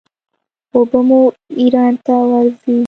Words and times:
اوبه 0.73 0.99
مو 1.07 1.21
ایران 1.61 1.93
ته 2.05 2.15
ورځي. 2.29 2.75